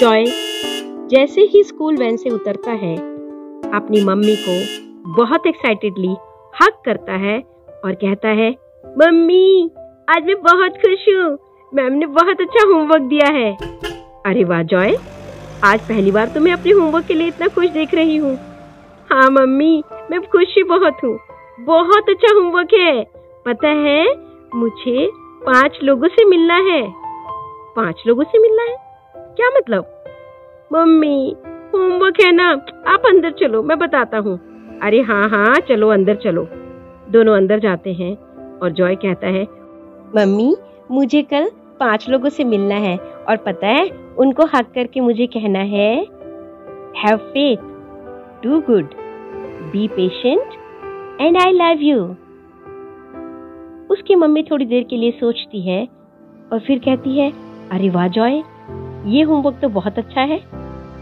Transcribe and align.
Joy, 0.00 0.24
जैसे 1.10 1.40
ही 1.40 1.62
school 1.64 1.96
van 1.96 2.16
से 2.16 2.30
उतरता 2.30 2.72
है, 2.72 2.94
अपनी 3.74 4.04
मम्मी 4.04 4.36
को 4.38 5.12
बहुत 5.14 5.46
एक्साइटेडली 5.46 6.14
हक 6.62 6.80
करता 6.84 7.12
है 7.12 7.36
और 7.84 7.94
कहता 7.94 8.28
है, 8.28 8.50
मम्मी, 8.98 9.70
आज 10.08 10.24
मैं 10.24 10.40
बहुत 10.42 10.70
खुश 10.70 11.04
हूँ। 11.08 11.38
मैम 11.74 11.92
ने 11.92 12.06
बहुत 12.06 12.40
अच्छा 12.40 12.66
होमवर्क 12.66 13.02
दिया 13.02 13.28
है। 13.28 13.52
अरे 14.26 14.44
वाह, 14.44 14.62
जॉय, 14.62 14.96
आज 15.64 15.80
पहली 15.80 16.10
बार 16.10 16.28
तो 16.28 16.40
मैं 16.40 16.52
अपने 16.52 16.72
होमवर्क 16.72 17.06
के 17.06 17.14
लिए 17.14 17.28
इतना 17.28 17.48
खुश 17.48 17.68
देख 17.68 17.94
रही 17.94 18.16
हूँ। 18.16 18.36
हाँ 19.10 19.30
मम्मी, 19.30 19.82
मैं 20.10 20.20
खुश 20.20 20.54
ही 20.56 20.62
बहुत 20.62 21.04
हूँ। 21.04 21.18
बहुत 21.60 22.10
अच्छा 22.10 22.34
होमवर्क 22.34 22.74
है। 22.74 23.02
पता 23.46 23.68
है, 23.68 24.04
मुझे 24.54 25.10
पाँच 25.46 25.78
लोगों 25.82 26.08
से 26.08 26.24
मिलना 26.24 26.54
है। 26.54 26.86
पाँच 27.76 28.02
लोगों 28.06 28.24
से 28.24 28.38
मिलना 28.38 28.62
है? 28.62 28.89
क्या 29.40 29.48
मतलब? 29.48 29.84
मम्मी 30.72 31.36
होमवर्क 31.74 32.14
है 32.20 32.32
ना? 32.32 32.48
आप 32.86 33.02
अंदर 33.06 33.30
चलो, 33.30 33.62
मैं 33.62 33.78
बताता 33.78 34.18
हूँ। 34.18 34.34
अरे 34.82 35.00
हाँ 35.00 35.28
हाँ 35.28 35.54
चलो, 35.68 35.88
अंदर 35.88 36.14
चलो। 36.14 36.46
दोनों 37.10 37.36
अंदर 37.36 37.58
जाते 37.58 37.92
हैं 37.92 38.12
और 38.58 38.70
जॉय 38.70 38.94
कहता 38.94 39.26
है, 39.26 39.42
मम्मी, 40.16 40.56
मुझे 40.90 41.22
कल 41.22 41.50
पाँच 41.80 42.08
लोगों 42.08 42.28
से 42.28 42.44
मिलना 42.44 42.74
है 42.74 42.96
और 42.98 43.36
पता 43.36 43.66
है 43.66 43.88
उनको 44.18 44.46
हक 44.46 44.72
करके 44.74 45.00
मुझे 45.00 45.26
कहना 45.26 45.58
है 45.58 45.90
have 46.96 47.16
faith 47.16 47.56
do 48.44 48.60
good 48.60 48.94
be 49.72 49.88
patient 49.88 51.20
and 51.20 51.36
I 51.36 51.52
love 51.52 51.82
you 51.82 52.04
उसकी 53.90 54.14
मम्मी 54.14 54.42
थोड़ी 54.42 54.64
देर 54.64 54.82
के 54.82 54.96
लिए 54.96 55.10
सोचती 55.10 55.68
है 55.68 55.84
और 56.52 56.58
फिर 56.58 56.78
कहती 56.78 57.18
है, 57.18 57.32
अरे 57.70 57.90
वाह, 57.90 58.08
जॉय 58.08 58.42
ये 59.06 59.22
होमवर्क 59.22 59.58
तो 59.62 59.68
बहुत 59.70 59.98
अच्छा 59.98 60.20
है। 60.22 60.38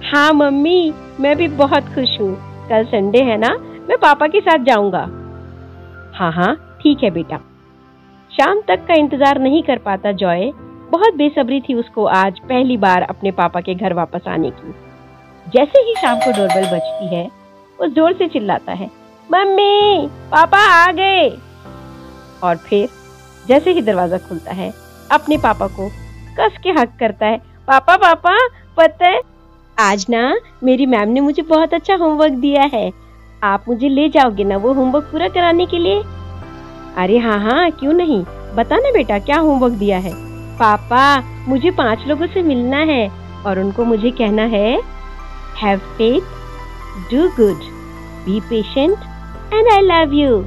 हाँ 0.05 0.33
मम्मी, 0.33 0.93
मैं 1.21 1.37
भी 1.37 1.49
बहुत 1.57 1.89
खुश 1.95 2.19
हूँ। 2.21 2.35
कल 2.69 2.85
संडे 2.85 3.23
है 3.23 3.37
ना? 3.37 3.49
मैं 3.89 3.99
पापा 3.99 4.27
के 4.27 4.41
साथ 4.41 4.65
जाऊँगा। 4.65 5.01
हाँ 6.15 6.33
हाँ 6.33 6.55
ठीक 6.83 7.03
है 7.05 7.11
बेटा। 7.11 7.37
शाम 8.31 8.61
तक 8.69 8.85
का 8.87 8.95
इंतज़ार 8.95 9.39
नहीं 9.39 9.63
कर 9.63 9.79
पाता 9.79 10.13
जॉय 10.15 10.51
बहुत 10.91 11.15
बेसब्री 11.15 11.61
थी 11.61 11.75
उसको 11.75 12.05
आज 12.07 12.39
पहली 12.41 12.77
बार 12.77 13.03
अपने 13.03 13.31
पापा 13.33 13.61
के 13.61 13.75
घर 13.75 13.93
वापस 13.93 14.29
आने 14.29 14.51
की। 14.51 14.73
जैसे 15.47 15.79
ही 15.79 15.95
शाम 15.95 16.19
को 16.19 16.31
डोरबेल 16.33 16.65
बजती 16.67 17.15
है, 17.15 17.25
वो 17.79 17.87
ज़ोर 17.89 18.13
से 18.13 18.29
चिल्लाता 18.29 18.73
है, 18.73 18.91
मम्मी, 19.29 20.07
पापा 20.33 20.59
आ 20.75 20.91
गए! 20.93 21.29
और 22.43 22.57
फिर 22.59 22.89
जैसे 23.47 23.73
ही 23.73 23.83
दरवाज़ा 23.83 24.19
खुलता 24.19 24.53
है, 24.53 24.73
अपने 25.11 25.37
पापा 25.39 25.67
को 25.69 25.89
कस 26.39 26.59
के 26.63 26.71
हक 26.71 26.97
करता 27.01 27.27
है 27.27 27.41
पापा 27.69 27.97
पापा, 27.97 28.49
पता 28.77 29.07
है? 29.07 29.21
आज 29.79 30.07
ना, 30.11 30.41
मेरी 30.65 30.87
मैम 30.87 31.09
ने 31.09 31.21
मुझे 31.21 31.43
बहुत 31.43 31.75
अच्छा 31.75 31.95
होमवर्क 31.95 32.33
दिया 32.33 32.63
है। 32.63 32.93
आप 33.43 33.65
मुझे 33.69 33.89
ले 33.89 34.09
जाओगे 34.09 34.45
ना 34.45 34.57
वो 34.57 34.73
होमवर्क 34.73 35.05
पूरा 35.05 35.29
कराने 35.29 35.67
के 35.67 35.79
लिए? 35.79 36.03
अरे 36.97 37.19
हाँ 37.19 37.39
हाँ 37.41 37.71
क्यों 37.71 37.93
नहीं? 37.93 38.23
बता 38.55 38.77
ना 38.77 38.91
बेटा, 38.93 39.19
क्या 39.19 39.39
होमवर्क 39.39 39.73
दिया 39.73 39.99
है? 39.99 40.13
पापा, 40.57 41.21
मुझे 41.49 41.71
पाँच 41.71 42.07
लोगों 42.07 42.27
से 42.27 42.43
मिलना 42.43 42.77
है 42.77 43.09
और 43.47 43.59
उनको 43.59 43.85
मुझे 43.85 44.11
कहना 44.11 44.43
है 44.43 44.81
have 45.57 45.79
faith 45.79 46.21
do 47.13 47.29
good 47.29 47.61
be 48.25 48.41
patient 48.41 48.99
and 49.55 49.69
I 49.73 49.81
love 49.81 50.13
you 50.13 50.39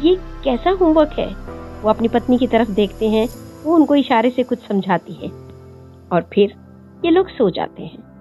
ये 0.00 0.14
कैसा 0.44 0.70
होमवर्क 0.70 1.18
है? 1.18 1.28
वो 1.82 1.90
अपनी 1.90 2.08
पत्नी 2.08 2.38
की 2.38 2.46
तरफ़ 2.46 2.70
देखते 2.70 3.08
हैं, 3.08 3.28
वो 3.64 3.74
उनको 3.74 3.94
इशारे 3.94 4.30
से 4.30 4.42
कुछ 4.42 4.58
समझाती 4.58 5.12
है। 5.12 5.42
और 6.12 6.22
फिर 6.32 6.54
ये 7.04 7.10
लोग 7.10 7.28
सो 7.28 7.50
जाते 7.50 7.82
हैं। 7.82 8.12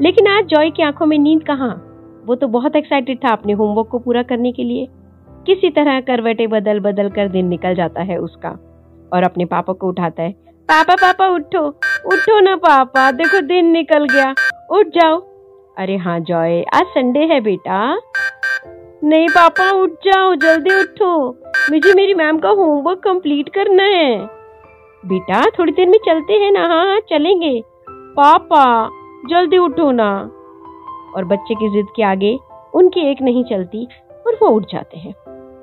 लेकिन 0.00 0.26
आज 0.26 0.44
जॉय 0.44 0.70
की 0.70 0.82
आँखों 0.82 1.06
में 1.06 1.18
नींद 1.18 1.42
कहाँ? 1.42 1.84
वो 2.26 2.34
तो 2.34 2.48
बहुत 2.48 2.76
एक्साइटेड 2.76 3.24
था 3.24 3.28
अपने 3.28 3.52
होमवर्क 3.52 3.88
को 3.88 3.98
पूरा 3.98 4.22
करने 4.22 4.52
के 4.52 4.64
लिए। 4.64 4.88
किसी 5.46 5.70
तरह 5.70 6.00
करवटे 6.00 6.46
बदल 6.46 6.80
बदल 6.80 7.10
कर 7.10 7.28
दिन 7.28 7.46
निकल 7.46 7.74
जाता 7.74 8.02
है 8.02 8.16
उसका। 8.16 8.48
और 9.12 9.22
अपने 9.22 9.44
पापा 9.44 9.72
को 9.72 9.88
उठाता 9.88 10.22
है, 10.22 10.32
पापा 10.70 10.94
पापा, 10.94 11.28
उठो 11.28 11.66
उठो 12.06 12.40
ना 12.40 12.56
पापा, 12.56 13.10
देखो 13.10 13.40
दिन 13.40 13.66
निकल 13.66 14.04
गया, 14.04 14.34
उठ 14.70 14.86
जाओ। 14.86 15.20
अरे 15.78 15.96
हाँ 15.96 16.20
जॉय, 16.20 16.62
आज 16.62 16.86
संडे 16.86 17.20
है 17.20 17.40
बेटा। 17.40 18.00
नहीं 19.04 19.28
पापा, 19.28 19.70
उठ 19.70 19.90
जाओ, 19.90 20.34
जल्दी 20.34 20.80
उठो, 20.80 21.28
मुझे 21.70 21.94
मेरी 21.94 22.14
मैम 22.14 22.38
का 22.38 22.48
होमवर्क 22.48 22.98
कंप्लीट 22.98 23.48
करना 23.48 23.82
है। 23.82 24.37
बेटा, 25.04 25.42
थोड़ी 25.58 25.72
देर 25.72 25.88
में 25.88 25.98
चलते 25.98 26.32
हैं 26.32 26.50
ना 26.52 26.66
हाँ 26.66 26.84
हाँ 26.86 27.00
चलेंगे। 27.00 27.62
पापा, 27.88 28.64
जल्दी 29.30 29.58
उठो 29.58 29.90
ना। 29.90 30.10
और 31.16 31.24
बच्चे 31.24 31.54
की 31.54 31.68
जिद 31.68 31.86
के 31.96 32.02
आगे 32.02 32.38
उनकी 32.74 33.00
एक 33.00 33.22
नहीं 33.22 33.44
चलती 33.44 33.86
और 34.26 34.38
वो 34.42 34.48
उठ 34.48 34.64
जाते 34.72 34.98
हैं। 34.98 35.14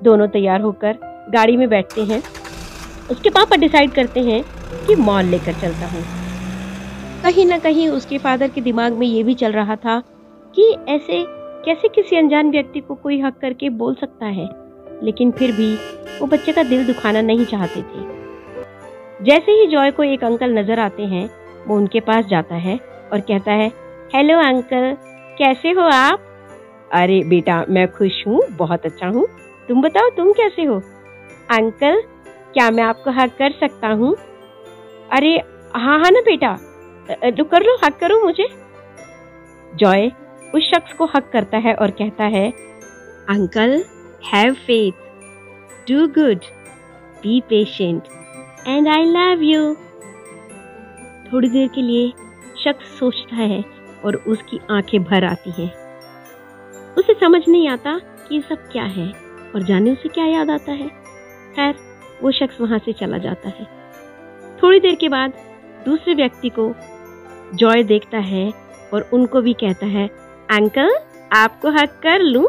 दोनों 0.02 0.28
तैयार 0.28 0.60
होकर 0.60 0.98
गाड़ी 1.32 1.56
में 1.56 1.68
बैठते 1.68 2.04
हैं। 2.04 2.22
उसके 3.10 3.30
पापा 3.30 3.56
डिसाइड 3.56 3.92
करते 3.92 4.20
हैं 4.20 4.42
कि 4.86 4.94
मॉल 4.94 5.24
लेकर 5.24 5.52
चलता 5.52 5.86
हूँ। 5.86 6.02
कहीं 7.22 7.46
ना 7.46 7.58
कहीं 7.58 7.88
उसके 7.88 8.18
फादर 8.18 8.48
के 8.48 8.60
दिमाग 8.60 8.92
में 8.92 9.06
ये 9.06 9.22
भी 9.22 9.34
चल 9.34 9.52
रहा 9.52 9.76
था 9.76 10.02
कि 10.54 10.74
ऐसे 10.88 11.24
कैसे 11.64 11.88
किसी 11.88 12.16
अनजान 12.16 12.50
व्यक्ति 12.50 12.80
को 12.80 12.94
कोई 12.94 13.20
हक 13.20 13.38
करके 13.38 13.68
बोल 13.70 13.94
सकता 13.94 14.26
है, 14.26 14.48
लेकिन 15.02 15.30
फिर 15.30 15.52
भी 15.52 15.74
वो 16.20 16.26
बच्चे 16.26 16.52
का 16.52 16.62
दिल 16.62 16.86
दुखाना 16.86 17.20
नहीं 17.22 17.44
चाहते 17.44 17.80
थे। 17.82 18.25
जैसे 19.20 19.52
ही 19.52 19.66
जॉय 19.66 19.90
को 19.90 20.02
एक 20.04 20.24
अंकल 20.24 20.58
नज़र 20.58 20.78
आते 20.80 21.02
हैं, 21.02 21.28
वो 21.66 21.76
उनके 21.76 22.00
पास 22.00 22.24
जाता 22.24 22.54
है 22.54 22.76
और 23.12 23.20
कहता 23.20 23.52
है 23.52 23.68
हेलो 24.14 24.38
अंकल 24.40 24.96
कैसे 25.38 25.70
हो 25.70 25.82
आप? 25.82 26.22
अरे 26.92 27.22
बेटा, 27.24 27.64
मैं 27.68 27.86
खुश 27.92 28.26
हूँ, 28.26 28.40
बहुत 28.50 28.86
अच्छा 28.86 29.06
हूँ। 29.06 29.26
तुम 29.68 29.82
बताओ, 29.82 30.10
तुम 30.16 30.32
कैसे 30.32 30.64
हो? 30.64 30.76
अंकल 31.50 32.00
क्या 32.52 32.70
मैं 32.70 32.82
आपको 32.84 33.10
हक 33.10 33.36
कर 33.38 33.52
सकता 33.60 33.88
हूँ? 33.90 34.14
अरे 35.10 35.34
हाँ 35.74 35.98
हाँ 35.98 36.10
ना 36.10 36.20
बेटा। 36.20 36.52
तो 37.30 37.44
कर 37.44 37.62
लो 37.62 37.76
हक 37.84 37.98
करो 37.98 38.20
मुझे। 38.24 38.48
जॉय 39.72 40.10
उस 40.54 40.70
शख्स 40.70 40.92
को 40.92 41.04
हक 41.06 41.30
करता 41.32 41.58
है 41.58 41.74
और 41.74 41.90
कहता 41.90 42.24
है 42.26 42.50
uncle 43.30 43.82
have 44.24 44.54
faith 44.66 45.90
do 45.90 46.06
good 46.14 46.44
be 47.22 47.40
patient 47.40 48.08
and 48.68 48.88
I 48.88 49.04
love 49.04 49.42
you 49.42 49.74
थोड़ी 51.32 51.48
देर 51.48 51.68
के 51.68 51.82
लिए 51.82 52.10
शख्स 52.64 52.98
सोचता 52.98 53.36
है 53.36 53.64
और 54.04 54.16
उसकी 54.16 54.60
आँखें 54.70 55.04
भर 55.04 55.24
आती 55.24 55.50
हैं। 55.50 55.70
उसे 56.94 57.14
समझ 57.14 57.42
नहीं 57.48 57.68
आता 57.68 57.98
कि 57.98 58.34
ये 58.34 58.40
सब 58.40 58.68
क्या 58.72 58.84
है 58.84 59.12
और 59.54 59.62
जाने 59.62 59.92
उसे 59.92 60.08
क्या 60.08 60.26
याद 60.26 60.50
आता 60.50 60.72
है। 60.72 60.88
खैर, 61.56 61.74
वो 62.22 62.32
शख्स 62.32 62.60
वहाँ 62.60 62.78
से 62.78 62.92
चला 62.92 63.18
जाता 63.18 63.48
है। 63.48 63.68
थोड़ी 64.62 64.80
देर 64.80 64.94
के 64.94 65.08
बाद 65.08 65.32
दूसरे 65.86 66.14
व्यक्ति 66.14 66.48
को 66.48 66.74
जॉय 67.54 67.82
देखता 67.82 68.18
है 68.18 68.52
और 68.94 69.10
उनको 69.12 69.40
भी 69.40 69.52
कहता 69.52 69.86
है, 69.86 70.08
अंकल, 70.50 70.96
आपको 71.32 71.70
हक 71.70 72.00
कर 72.02 72.20
लूँ? 72.20 72.46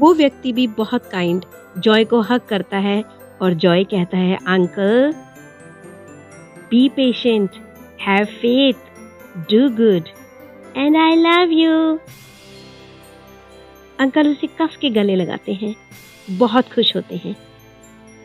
वो 0.00 0.14
व्यक्ति 0.14 0.52
भी 0.52 0.66
बहुत 0.66 1.06
काइंड 1.06 1.44
जॉय 1.78 2.04
को 2.04 2.20
हक 2.20 2.46
करता 2.46 2.76
है 2.76 3.21
और 3.42 3.54
जॉय 3.54 3.84
कहता 3.84 4.18
है, 4.18 4.36
uncle 4.36 5.12
be 6.70 6.88
patient 6.88 7.50
have 8.00 8.24
faith 8.24 9.50
do 9.50 9.68
good 9.76 10.08
and 10.76 10.96
I 10.96 11.16
love 11.16 11.52
you 11.52 11.98
uncle 13.98 14.28
उसे 14.28 14.46
कस 14.60 14.76
के 14.76 14.90
गले 14.90 15.16
लगाते 15.16 15.52
हैं, 15.52 15.74
बहुत 16.28 16.68
खुश 16.68 16.94
होते 16.96 17.16
हैं। 17.16 17.36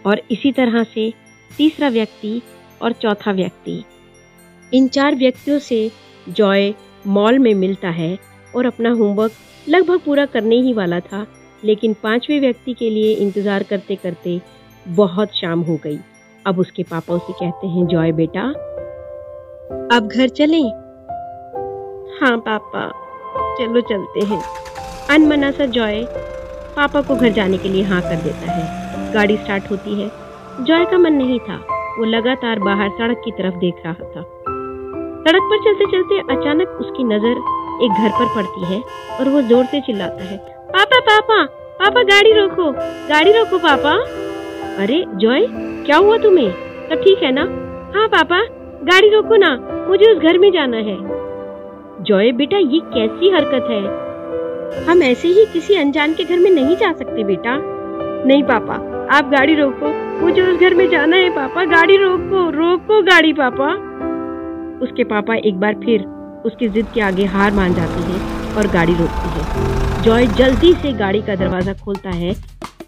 और 0.06 0.22
इसी 0.32 0.52
तरह 0.52 0.84
से 0.86 1.12
तीसरा 1.52 1.90
व्यक्ति 1.90 2.42
और 2.82 2.92
चौथा 2.94 3.32
व्यक्ति। 3.32 3.84
इन 4.72 4.88
चार 4.88 5.16
व्यक्तियों 5.16 5.60
से 5.60 5.90
जॉय 6.28 6.74
मॉल 7.08 7.40
में 7.40 7.54
मिलता 7.56 7.90
है 7.90 8.18
और 8.56 8.66
अपना 8.66 8.90
होमवर्क 8.92 9.32
लगभग 9.68 10.00
पूरा 10.00 10.26
करने 10.26 10.56
ही 10.62 10.74
वाला 10.74 11.00
था, 11.00 11.26
लेकिन 11.64 11.96
पाँचवें 12.04 12.40
व्यक्ति 12.40 12.74
के 12.74 12.90
लिए 12.90 13.14
इंतज़ार 13.16 13.64
करते 13.64 13.96
करते 13.96 14.40
बहुत 14.90 15.30
शाम 15.36 15.62
हो 15.62 15.76
गई। 15.84 15.98
अब 16.46 16.60
उसके 16.60 16.84
पापा 16.84 17.14
उसे 17.14 17.34
कहते 17.34 17.68
हैं 17.68 17.86
जॉय 17.88 18.12
बेटा, 18.12 18.42
अब 19.92 20.08
घर 20.08 20.28
चलें? 20.30 20.70
हाँ 22.20 22.38
पापा, 22.40 22.88
चलो 23.58 23.82
चलते 23.84 24.26
हैं। 24.26 24.42
अनमना 25.10 25.52
सा 25.52 25.66
जॉय 25.68 26.04
पापा 26.76 27.02
को 27.02 27.16
घर 27.16 27.32
जाने 27.32 27.58
के 27.58 27.70
लिए 27.70 27.84
हाँ 27.84 28.02
कर 28.02 28.22
देता 28.24 28.52
है। 28.52 29.14
गाड़ी 29.14 29.38
स्टार्ट 29.38 29.70
होती 29.72 30.02
है। 30.02 30.10
जॉय 30.62 30.86
का 30.86 30.98
मन 30.98 31.14
नहीं 31.14 31.40
था। 31.40 31.56
वो 31.98 32.06
लगातार 32.06 32.60
बाहर 32.60 32.90
सड़क 32.90 33.22
की 33.26 33.32
तरफ़ 33.32 33.56
देख 33.60 33.82
रहा 33.86 33.94
था। 33.94 34.22
सड़क 35.24 35.44
पर 35.44 35.64
चलते 35.64 35.86
चलते 35.92 36.20
अचानक 36.34 36.78
उसकी 36.82 37.04
नज़र 37.06 37.42
एक 37.86 37.92
घर 37.94 38.10
पर 38.10 38.34
पड़ती 38.36 38.66
है 38.66 38.82
और 39.20 39.30
वो 39.30 39.42
ज़ोर 39.44 39.66
से 39.66 39.82
चिल्लाता 39.82 40.24
है, 40.24 40.38
पापा 40.70 41.00
पापा 41.02 41.44
पापा, 41.80 42.04
गाड़ी 42.04 42.32
रोको 42.34 42.72
गाड़ी 43.10 43.32
रोको 43.32 43.58
पापा। 43.58 43.96
अरे, 44.78 45.06
जॉय, 45.08 45.46
क्या 45.86 45.98
हुआ 45.98 46.18
तुम्हें? 46.18 46.52
सब 46.90 46.96
ठीक 46.96 47.24
है 47.24 47.32
ना? 47.32 47.42
हाँ 47.96 48.08
पापा, 48.08 48.42
गाड़ी 48.84 49.10
रोको 49.10 49.36
ना, 49.36 49.50
मुझे 49.90 50.06
उस 50.06 50.18
घर 50.18 50.38
में 50.38 50.52
जाना 50.52 50.78
है। 50.78 50.98
जॉय, 52.04 52.32
बेटा, 52.32 52.58
ये 52.58 52.80
कैसी 52.84 53.30
हरकत 53.30 53.68
है? 53.72 54.88
हम 54.90 55.04
ऐसे 55.04 55.28
ही 55.28 55.46
किसी 55.46 55.76
अनजान 55.76 56.14
के 56.14 56.24
घर 56.24 56.40
में 56.40 56.52
नहीं 56.52 56.76
जा 56.76 56.92
सकते, 56.92 57.24
बेटा। 57.24 57.58
नहीं, 58.26 58.44
पापा, 58.44 58.74
आप 59.18 59.30
गाड़ी 59.30 59.56
रोको, 59.56 60.20
मुझे 60.26 60.42
उस 60.42 60.60
घर 60.60 60.74
में 60.74 60.90
जाना 60.90 61.16
है, 61.16 61.30
पापा, 61.30 61.66
गाड़ी 61.66 61.98
रोको 61.98 62.50
रोको 62.50 63.02
गाड़ी, 63.02 63.34
पापा। 63.34 63.74
उसके 64.86 65.04
पापा 65.04 65.36
एक 65.36 65.60
बार 65.60 65.74
फिर 65.74 66.02
उसकी 66.46 66.70
जिद 66.70 66.88
के 66.94 67.02
आगे 67.02 67.26
हार 67.26 67.52
मान 67.52 67.74
जाते 67.74 68.02
हैं 68.02 68.56
और 68.56 68.68
गाड़ी 68.68 68.94
रोकती 68.94 69.30
है। 69.30 70.02
जॉय 70.04 70.28
जल्दी 70.28 70.74
से 70.74 70.94
गाड़ी 70.94 71.22
का 71.22 71.36
दरवाज़ा 71.36 71.74
खोलता 71.74 72.10
है 72.10 72.36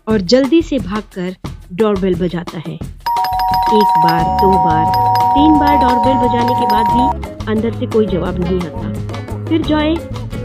और 0.08 0.18
जल्दी 0.18 0.62
से 0.62 0.80
भागकर 0.80 1.49
डोरबेल 1.70 2.16
बजाता 2.16 2.58
है। 2.58 2.74
एक 2.74 3.90
बार, 4.04 4.24
दो 4.38 4.52
बार, 4.64 4.86
तीन 5.34 5.58
बार 5.60 5.76
डोरबेल 5.78 6.16
बजाने 6.18 6.54
के 6.54 6.66
बाद 6.66 6.88
भी 6.88 7.52
अंदर 7.52 7.78
से 7.80 7.86
कोई 7.86 8.06
जवाब 8.08 8.40
नहीं 8.40 8.60
आता। 8.60 9.44
फिर 9.46 9.62
जॉय 9.62 9.96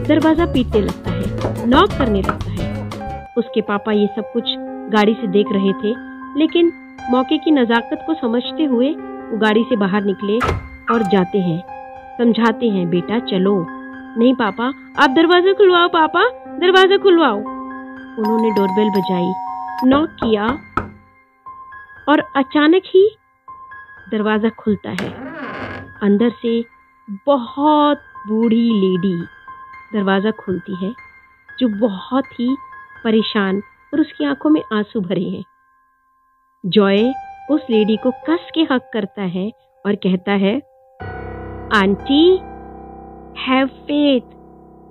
दरवाज़ा 0.09 0.47
पीटने 0.47 0.81
लगता 0.81 1.11
है 1.11 1.67
नॉक 1.69 1.91
करने 1.91 2.23
लगता 2.23 2.50
है। 2.50 3.29
उसके 3.38 3.61
पापा 3.61 3.93
ये 3.93 4.06
सब 4.06 4.32
कुछ 4.32 4.55
गाड़ी 4.93 5.15
से 5.15 5.26
देख 5.26 5.53
रहे 5.53 5.73
थे, 5.73 5.94
लेकिन 6.38 6.73
मौके 7.11 7.38
की 7.38 7.50
नजाकत 7.50 8.05
को 8.06 8.15
समझते 8.15 8.65
हुए 8.65 8.91
वो 8.91 9.38
गाड़ी 9.38 9.65
से 9.65 9.76
बाहर 9.76 10.05
निकले 10.05 10.38
और 10.94 11.03
जाते 11.03 11.38
हैं। 11.38 11.59
समझाते 12.19 12.69
हैं, 12.69 12.88
बेटा, 12.91 13.19
चलो। 13.19 13.56
नहीं, 14.19 14.35
पापा, 14.35 14.67
आप 15.03 15.11
दरवाज़ा 15.11 15.53
खुलवाओ, 15.53 15.88
पापा, 15.88 16.29
दरवाज़ा 16.59 16.97
खुलवाओ। 16.97 17.37
उन्होंने 17.37 18.50
डोरबेल 18.50 18.91
बजाई 18.91 19.32
नॉक 19.88 20.11
किया 20.11 20.47
और 22.09 22.21
अचानक 22.37 22.83
ही 22.87 23.09
दरवाज़ा 24.11 24.49
खुलता 24.59 24.91
है। 24.93 25.11
अंदर 26.03 26.31
से 26.43 26.61
बहुत 27.27 28.03
बूढ़ी 28.29 28.69
लेडी 28.81 29.17
दरवाज़ा 29.93 30.31
खोलती 30.31 30.85
है, 30.85 30.93
जो 31.49 31.69
बहुत 31.81 32.25
ही 32.41 32.56
परेशान 33.05 33.62
और 33.93 34.01
उसकी 34.01 34.25
आँखों 34.25 34.51
में 34.51 34.62
आँसू 34.73 35.01
भरे 35.01 35.25
हैं। 35.25 35.45
जॉय 36.65 37.12
उस 37.51 37.67
लेडी 37.71 37.97
को 37.97 38.11
कस 38.29 38.50
के 38.55 38.61
हक 38.71 38.91
करता 38.93 39.23
है 39.31 39.50
और 39.85 39.95
कहता 40.05 40.33
है, 40.35 40.57
aunty 41.75 42.31
have 43.39 43.67
faith 43.67 44.35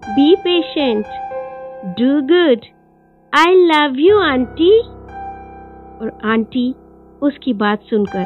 be 0.05 0.35
patient 0.37 1.05
do 1.99 2.21
good 2.27 2.65
I 3.33 3.55
love 3.65 3.99
you 3.99 4.19
aunty. 4.21 4.79
और 5.93 6.19
आंटी 6.25 6.73
उसकी 7.23 7.53
बात 7.53 7.83
सुनकर 7.89 8.23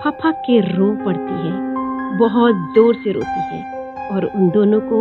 फफक 0.00 0.42
के 0.46 0.58
रो 0.68 0.90
पड़ती 1.04 1.34
है। 1.42 2.18
बहुत 2.18 2.54
ज़ोर 2.74 2.94
से 2.94 3.12
रोती 3.12 3.42
है 3.50 3.60
और 4.08 4.24
उन 4.26 4.48
दोनों 4.50 4.80
को 4.80 5.00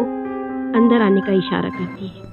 अंदर 0.79 1.01
आने 1.01 1.21
का 1.21 1.33
इशारा 1.33 1.69
करती 1.69 2.07
है। 2.07 2.29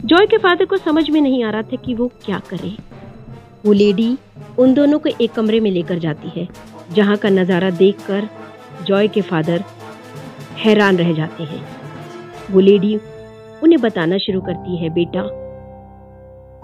जॉय 0.00 0.26
के 0.26 0.38
फादर 0.38 0.64
को 0.64 0.76
समझ 0.76 1.08
में 1.10 1.20
नहीं 1.20 1.42
आ 1.44 1.50
रहा 1.50 1.62
था 1.62 1.76
कि 1.76 1.94
वो 1.94 2.10
क्या 2.24 2.38
करे। 2.50 2.76
वो 3.66 3.72
लेडी 3.72 4.16
उन 4.58 4.74
दोनों 4.74 4.98
को 4.98 5.08
एक 5.20 5.32
कमरे 5.32 5.60
में 5.60 5.70
लेकर 5.70 5.98
जाती 5.98 6.32
है, 6.36 6.48
जहाँ 6.92 7.16
का 7.16 7.28
नज़ारा 7.30 7.70
देखकर 7.72 8.28
जॉय 8.84 9.08
के 9.08 9.20
फादर 9.22 9.64
हैरान 10.56 10.96
रह 10.96 11.12
जाते 11.12 11.44
हैं। 11.44 11.62
वो 12.50 12.60
लेडी 12.60 12.96
उन्हें 13.62 13.80
बताना 13.80 14.18
शुरू 14.18 14.40
करती 14.40 14.76
है, 14.76 14.90
बेटा, 14.90 15.22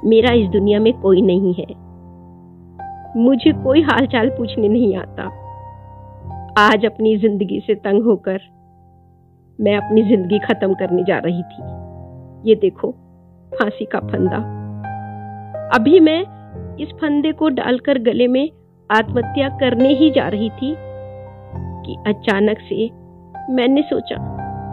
मेरा 0.08 0.32
इस 0.32 0.48
दुनिया 0.48 0.80
में 0.80 0.92
कोई 0.92 1.22
नहीं 1.22 1.54
है। 1.54 1.89
मुझे 3.16 3.52
कोई 3.52 3.80
हालचाल 3.82 4.28
पूछने 4.28 4.68
नहीं 4.68 4.96
आता। 4.96 5.22
आज 6.58 6.84
अपनी 6.86 7.16
ज़िंदगी 7.16 7.60
से 7.60 7.74
तंग 7.74 8.04
होकर 8.04 8.40
मैं 9.58 9.76
अपनी 9.76 10.02
ज़िंदगी 10.02 10.38
खत्म 10.38 10.74
करने 10.74 11.02
जा 11.04 11.18
रही 11.18 11.42
थी। 11.42 11.62
ये 12.48 12.54
देखो, 12.54 12.90
फांसी 13.52 13.84
का 13.84 13.98
फंदा। 14.00 14.36
अभी 15.74 16.00
मैं 16.00 16.20
इस 16.76 16.88
फंदे 16.92 17.32
को 17.32 17.48
डालकर 17.48 17.98
गले 17.98 18.26
में 18.26 18.48
आत्महत्या 18.90 19.48
करने 19.48 19.88
ही 19.88 20.10
जा 20.10 20.28
रही 20.28 20.50
थी 20.50 20.74
कि 21.84 21.96
अचानक 22.06 22.58
से 22.58 22.88
मैंने 23.54 23.82
सोचा 23.82 24.16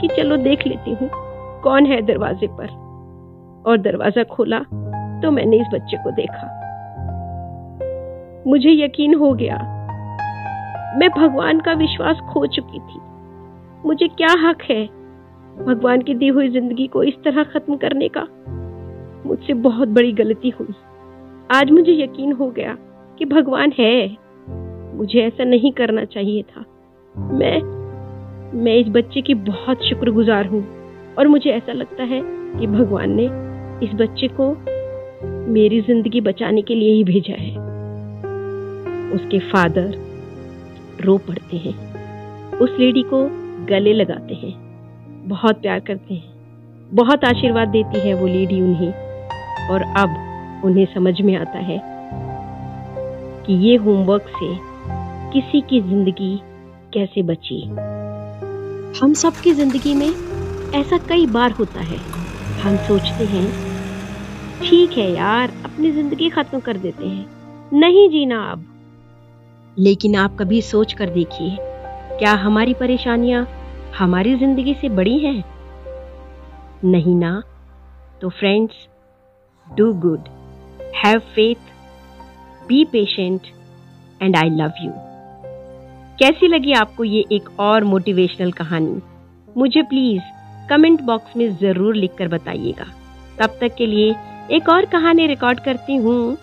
कि 0.01 0.07
चलो 0.07 0.37
देख 0.37 0.67
लेती 0.67 0.91
हूँ, 0.91 1.09
कौन 1.63 1.85
है 1.85 2.01
दरवाजे 2.01 2.47
पर? 2.51 2.67
और 3.65 3.77
दरवाज़ा 3.77 4.23
खोला 4.23 4.59
तो 5.21 5.31
मैंने 5.31 5.57
इस 5.57 5.67
बच्चे 5.73 5.97
को 5.97 6.11
देखा। 6.11 6.47
मुझे 8.47 8.71
यकीन 8.71 9.13
हो 9.13 9.33
गया। 9.33 9.55
मैं 10.97 11.09
भगवान 11.09 11.59
का 11.59 11.73
विश्वास 11.73 12.17
खो 12.33 12.45
चुकी 12.45 12.79
थी। 12.79 12.99
मुझे 13.85 14.07
क्या 14.07 14.49
हक 14.49 14.61
है 14.61 14.85
भगवान 15.65 16.01
की 16.01 16.13
दी 16.13 16.27
हुई 16.27 16.49
ज़िंदगी 16.49 16.87
को 16.87 17.03
इस 17.03 17.13
तरह 17.13 17.43
खत्म 17.43 17.77
करने 17.77 18.09
का? 18.17 18.27
मुझसे 19.25 19.53
बहुत 19.53 19.87
बड़ी 19.87 20.11
गलती 20.11 20.49
हुई। 20.49 20.73
आज 21.55 21.71
मुझे 21.71 21.91
यकीन 21.91 22.31
हो 22.31 22.49
गया 22.49 22.77
कि 23.19 23.25
भगवान 23.25 23.71
है। 23.79 24.17
मुझे 24.97 25.19
ऐसा 25.19 25.43
नहीं 25.43 25.71
करना 25.71 26.05
चाहिए 26.05 26.41
था। 26.41 26.65
मैं 27.19 27.61
मैं 28.53 28.75
इस 28.75 28.87
बच्चे 28.87 29.21
की 29.21 29.33
बहुत 29.33 29.83
शुक्रगुजार 29.83 30.47
हूँ 30.47 30.67
और 31.19 31.27
मुझे 31.27 31.49
ऐसा 31.49 31.73
लगता 31.73 32.03
है 32.03 32.21
कि 32.59 32.67
भगवान 32.67 33.11
ने 33.11 33.25
इस 33.85 33.93
बच्चे 33.93 34.27
को 34.27 34.55
मेरी 35.53 35.81
ज़िंदगी 35.81 36.21
बचाने 36.21 36.61
के 36.61 36.75
लिए 36.75 36.93
ही 36.93 37.03
भेजा 37.03 37.35
है। 37.35 37.76
उसके 39.13 39.39
फादर 39.39 39.91
रो 41.01 41.17
पड़ते 41.17 41.57
हैं। 41.57 41.75
उस 42.57 42.69
लेडी 42.79 43.03
को 43.03 43.23
गले 43.65 43.93
लगाते 43.93 44.33
हैं। 44.33 44.53
बहुत 45.29 45.61
प्यार 45.61 45.79
करते 45.79 46.13
हैं। 46.13 46.35
बहुत 46.91 47.23
आशीर्वाद 47.25 47.67
देती 47.67 47.99
है 47.99 48.13
वो 48.13 48.27
लेडी 48.27 48.61
उन्हें। 48.61 48.91
और 49.69 49.81
अब 49.97 50.61
उन्हें 50.65 50.85
समझ 50.85 51.21
में 51.21 51.35
आता 51.35 51.59
है 51.59 51.79
कि 53.45 53.53
ये 53.67 53.75
होमवर्क 53.75 54.27
से 54.39 54.55
किसी 55.33 55.61
की 55.61 55.81
ज़िंदगी 55.81 56.39
कैसे 56.93 57.21
बची। 57.21 57.61
हम 59.01 59.13
सबकी 59.13 59.53
ज़िंदगी 59.53 59.93
में 59.93 60.07
ऐसा 60.75 60.97
कई 60.97 61.25
बार 61.25 61.51
होता 61.51 61.81
है। 61.81 61.97
हम 62.59 62.77
सोचते 62.77 63.25
हैं, 63.25 63.47
ठीक 64.61 64.97
है 64.97 65.11
यार, 65.11 65.51
अपनी 65.65 65.91
ज़िंदगी 65.91 66.29
खत्म 66.29 66.59
कर 66.59 66.77
देते 66.77 67.07
हैं। 67.07 67.25
नहीं 67.73 68.07
जीना 68.09 68.41
अब। 68.43 68.65
लेकिन 69.77 70.15
आप 70.15 70.35
कभी 70.39 70.61
सोच 70.61 70.93
कर 70.93 71.09
देखिए, 71.09 71.57
क्या 72.19 72.31
हमारी 72.35 72.73
परेशानियाँ 72.73 73.45
हमारी 73.97 74.35
ज़िंदगी 74.37 74.73
से 74.73 74.89
बड़ी 74.89 75.17
हैं? 75.19 75.43
नहीं 76.85 77.15
ना? 77.15 77.41
तो 78.21 78.29
friends 78.29 78.87
do 79.67 79.91
good 80.01 80.29
have 80.95 81.19
faith 81.35 81.69
be 82.67 82.83
patient 82.85 83.47
and 84.21 84.35
I 84.35 84.49
love 84.51 84.83
you 84.83 84.91
कैसी 86.19 86.47
लगी 86.47 86.73
आपको 86.73 87.03
ये 87.03 87.23
एक 87.31 87.49
और 87.59 87.83
मोटिवेशनल 87.83 88.51
कहानी? 88.51 89.01
मुझे 89.57 89.81
प्लीज़ 89.83 90.21
कमेंट 90.69 91.01
बॉक्स 91.01 91.37
में 91.37 91.55
ज़रूर 91.57 91.95
लिखकर 91.95 92.27
बताइएगा। 92.27 92.85
तब 93.39 93.57
तक 93.61 93.75
के 93.77 93.85
लिए 93.85 94.15
एक 94.51 94.69
और 94.69 94.85
कहानी 94.85 95.27
रिकॉर्ड 95.27 95.59
करती 95.59 95.95
हूँ। 95.95 96.37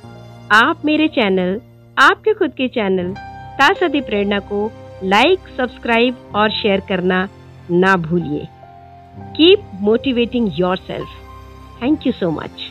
आप 0.53 0.85
मेरे 0.85 1.09
चैनल 1.11 1.61
आपके 1.97 2.33
खुद 2.35 2.51
के 2.51 2.67
चैनल 2.69 3.15
तासदी 3.59 4.01
प्रेरणा 4.01 4.39
को 4.39 4.71
लाइक 5.05 5.49
सब्सक्राइब 5.57 6.33
और 6.35 6.51
शेयर 6.51 6.81
करना 6.81 7.29
ना 7.71 7.97
भूलिए। 7.97 8.47
Keep 9.37 9.71
motivating 9.81 10.51
yourself 10.77 11.83
thank 11.83 12.07
you 12.07 12.13
so 12.13 12.31
much 12.31 12.71